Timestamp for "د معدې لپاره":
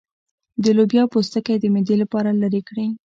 1.59-2.29